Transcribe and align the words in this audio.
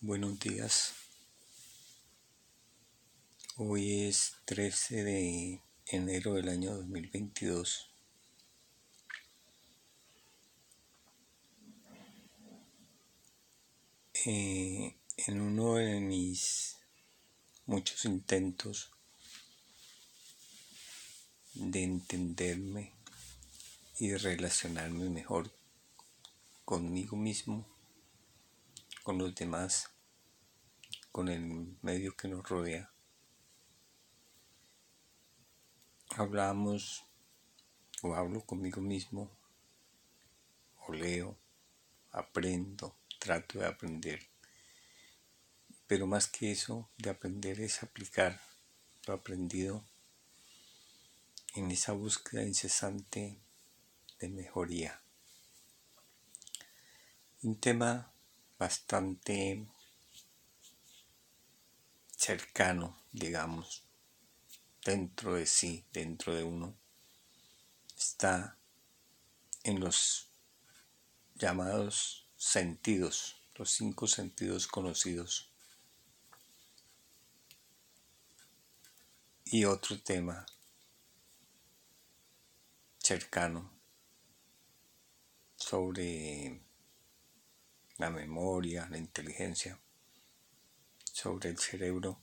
Buenos 0.00 0.38
días. 0.38 0.94
Hoy 3.56 4.04
es 4.04 4.34
13 4.44 5.02
de 5.02 5.60
enero 5.86 6.34
del 6.34 6.50
año 6.50 6.76
2022. 6.76 7.90
Eh, 14.24 14.96
en 15.16 15.40
uno 15.40 15.74
de 15.74 15.98
mis 15.98 16.76
muchos 17.66 18.04
intentos 18.04 18.92
de 21.54 21.82
entenderme 21.82 22.92
y 23.98 24.10
de 24.10 24.18
relacionarme 24.18 25.10
mejor 25.10 25.52
conmigo 26.64 27.16
mismo, 27.16 27.77
con 29.08 29.16
los 29.16 29.34
demás, 29.34 29.88
con 31.10 31.30
el 31.30 31.78
medio 31.80 32.14
que 32.14 32.28
nos 32.28 32.46
rodea. 32.46 32.92
Hablamos 36.10 37.06
o 38.02 38.14
hablo 38.14 38.44
conmigo 38.44 38.82
mismo, 38.82 39.30
o 40.86 40.92
leo, 40.92 41.38
aprendo, 42.10 42.98
trato 43.18 43.60
de 43.60 43.64
aprender. 43.64 44.28
Pero 45.86 46.06
más 46.06 46.28
que 46.28 46.52
eso, 46.52 46.90
de 46.98 47.08
aprender 47.08 47.62
es 47.62 47.82
aplicar 47.82 48.38
lo 49.06 49.14
aprendido 49.14 49.86
en 51.54 51.70
esa 51.70 51.92
búsqueda 51.92 52.42
incesante 52.42 53.40
de 54.20 54.28
mejoría. 54.28 55.00
Un 57.40 57.58
tema 57.58 58.12
bastante 58.58 59.66
cercano, 62.10 63.00
digamos, 63.12 63.84
dentro 64.84 65.34
de 65.34 65.46
sí, 65.46 65.86
dentro 65.92 66.34
de 66.34 66.42
uno, 66.42 66.76
está 67.96 68.58
en 69.62 69.80
los 69.80 70.28
llamados 71.36 72.28
sentidos, 72.36 73.40
los 73.54 73.70
cinco 73.70 74.06
sentidos 74.06 74.66
conocidos. 74.66 75.52
Y 79.44 79.64
otro 79.64 79.98
tema 80.02 80.44
cercano 82.98 83.72
sobre 85.56 86.67
la 87.98 88.10
memoria, 88.10 88.88
la 88.90 88.96
inteligencia, 88.96 89.78
sobre 91.12 91.50
el 91.50 91.58
cerebro, 91.58 92.20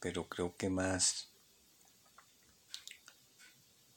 pero 0.00 0.28
creo 0.28 0.56
que 0.56 0.68
más, 0.68 1.30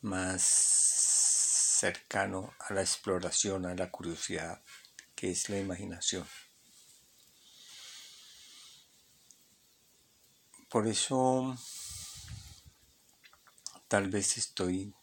más 0.02 0.44
cercano 0.44 2.54
a 2.60 2.74
la 2.74 2.82
exploración, 2.82 3.66
a 3.66 3.74
la 3.74 3.90
curiosidad, 3.90 4.62
que 5.16 5.32
es 5.32 5.50
la 5.50 5.58
imaginación. 5.58 6.28
Por 10.70 10.88
eso 10.88 11.58
tal 13.88 14.08
vez 14.10 14.38
estoy 14.38 14.94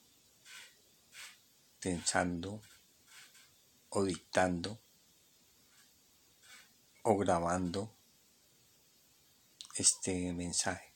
pensando 1.81 2.63
o 3.89 4.05
dictando 4.05 4.86
o 7.09 7.17
grabando 7.17 7.89
este 9.77 10.33
mensaje, 10.33 10.93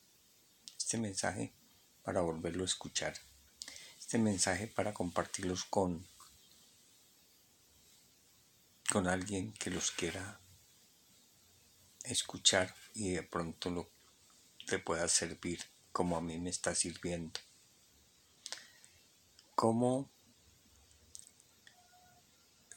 este 0.77 0.97
mensaje 0.97 1.53
para 2.03 2.19
volverlo 2.19 2.63
a 2.63 2.65
escuchar, 2.65 3.13
este 3.97 4.17
mensaje 4.17 4.67
para 4.67 4.93
compartirlos 4.93 5.63
con, 5.63 6.05
con 8.91 9.07
alguien 9.07 9.53
que 9.53 9.69
los 9.69 9.91
quiera 9.91 10.41
escuchar 12.03 12.75
y 12.93 13.11
de 13.11 13.23
pronto 13.23 13.69
lo, 13.69 13.89
le 14.67 14.79
pueda 14.79 15.07
servir 15.07 15.63
como 15.93 16.17
a 16.17 16.21
mí 16.21 16.37
me 16.39 16.49
está 16.49 16.75
sirviendo. 16.75 17.39
Cómo 19.55 20.11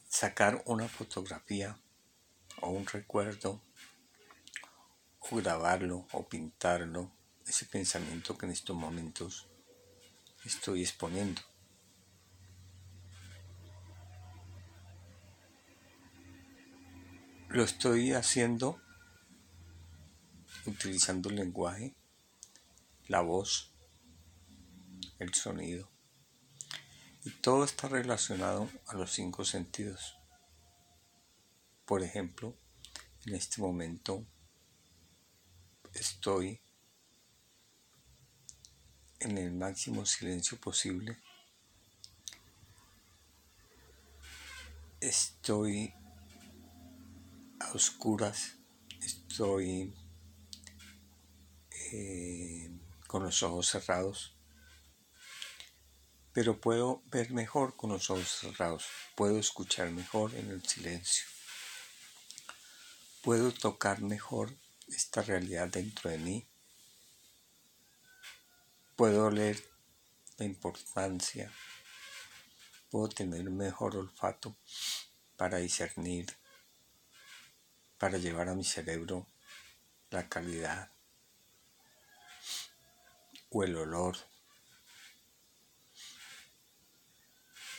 sacar 0.09 0.63
una 0.67 0.89
fotografía 0.89 1.81
o 2.65 2.71
un 2.71 2.87
recuerdo, 2.87 3.61
o 5.21 5.37
grabarlo 5.37 6.07
o 6.13 6.27
pintarlo, 6.27 7.13
ese 7.47 7.67
pensamiento 7.67 8.39
que 8.39 8.47
en 8.47 8.53
estos 8.53 8.75
momentos 8.75 9.47
estoy 10.45 10.83
exponiendo. 10.83 11.43
Lo 17.49 17.63
estoy 17.63 18.13
haciendo 18.13 18.81
utilizando 20.67 21.29
el 21.29 21.37
lenguaje, 21.37 21.95
la 23.09 23.21
voz, 23.21 23.73
el 25.19 25.35
sonido. 25.35 25.91
Y 27.25 27.31
todo 27.31 27.65
está 27.65 27.89
relacionado 27.89 28.71
a 28.87 28.95
los 28.95 29.13
cinco 29.13 29.45
sentidos. 29.45 30.17
Por 31.85 32.03
ejemplo, 32.03 32.57
en 33.27 33.35
este 33.35 33.61
momento 33.61 34.27
estoy 35.93 36.61
en 39.21 39.37
el 39.37 39.53
máximo 39.53 40.07
silencio 40.07 40.59
posible. 40.59 41.19
Estoy 45.01 45.93
a 47.61 47.73
oscuras, 47.73 48.57
estoy 49.03 49.95
eh, 51.93 52.71
con 53.07 53.25
los 53.25 53.43
ojos 53.43 53.69
cerrados, 53.69 54.35
pero 56.33 56.59
puedo 56.59 57.03
ver 57.11 57.31
mejor 57.31 57.77
con 57.77 57.91
los 57.91 58.09
ojos 58.09 58.29
cerrados, 58.29 58.87
puedo 59.15 59.39
escuchar 59.39 59.91
mejor 59.91 60.35
en 60.35 60.51
el 60.51 60.67
silencio 60.67 61.34
puedo 63.25 63.53
tocar 63.53 64.03
mejor 64.03 64.55
esta 64.87 65.23
realidad 65.23 65.69
dentro 65.69 66.11
de 66.11 66.19
mí. 66.19 66.47
Puedo 68.97 69.31
leer 69.31 69.59
la 70.37 70.45
importancia. 70.45 71.51
Puedo 72.91 73.09
tener 73.09 73.49
un 73.49 73.57
mejor 73.57 73.97
olfato 73.97 74.55
para 75.39 75.57
discernir, 75.57 76.27
para 77.97 78.19
llevar 78.19 78.51
a 78.51 78.55
mi 78.55 78.63
cerebro 78.63 79.27
la 80.11 80.29
calidad 80.29 80.93
o 83.49 83.65
el 83.65 83.75
olor 83.75 84.19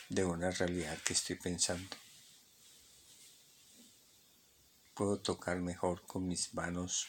de 0.08 0.24
una 0.24 0.50
realidad 0.50 0.98
que 1.04 1.12
estoy 1.12 1.36
pensando 1.36 1.96
puedo 4.96 5.20
tocar 5.20 5.58
mejor 5.58 6.06
con 6.06 6.26
mis 6.26 6.54
manos 6.54 7.06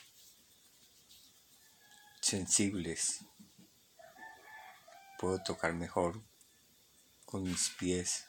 sensibles. 2.19 3.21
Puedo 5.17 5.41
tocar 5.41 5.73
mejor 5.73 6.21
con 7.25 7.43
mis 7.43 7.69
pies, 7.69 8.25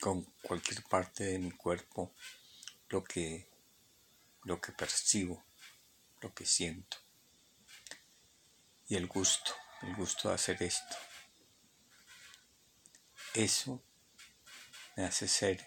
con 0.00 0.22
cualquier 0.42 0.84
parte 0.84 1.24
de 1.24 1.38
mi 1.38 1.50
cuerpo, 1.50 2.14
lo 2.90 3.02
que, 3.02 3.50
lo 4.42 4.60
que 4.60 4.72
percibo, 4.72 5.42
lo 6.20 6.34
que 6.34 6.44
siento. 6.44 6.98
Y 8.86 8.96
el 8.96 9.06
gusto, 9.06 9.54
el 9.80 9.96
gusto 9.96 10.28
de 10.28 10.34
hacer 10.34 10.62
esto. 10.62 10.96
Eso 13.32 13.82
me 14.94 15.04
hace 15.04 15.26
ser 15.26 15.66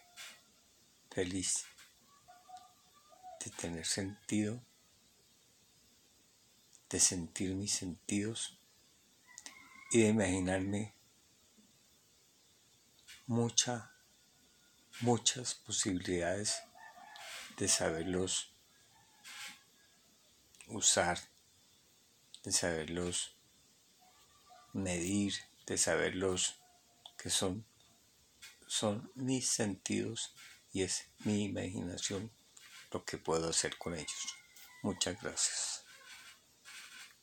feliz 1.10 1.66
de 3.46 3.52
tener 3.52 3.86
sentido, 3.86 4.60
de 6.90 7.00
sentir 7.00 7.54
mis 7.54 7.74
sentidos 7.74 8.60
y 9.92 10.02
de 10.02 10.08
imaginarme 10.08 10.96
muchas, 13.28 13.84
muchas 15.02 15.54
posibilidades 15.54 16.64
de 17.58 17.68
saberlos 17.68 18.52
usar, 20.66 21.20
de 22.44 22.52
saberlos 22.52 23.38
medir, 24.74 25.36
de 25.68 25.78
saberlos 25.78 26.60
que 27.16 27.30
son, 27.30 27.64
son 28.66 29.12
mis 29.14 29.48
sentidos 29.48 30.34
y 30.74 30.82
es 30.82 31.10
mi 31.20 31.44
imaginación 31.44 32.32
lo 32.96 33.04
que 33.04 33.18
puedo 33.18 33.50
hacer 33.50 33.78
con 33.78 33.94
ellos. 33.94 34.38
Muchas 34.82 35.22
gracias. 35.22 35.85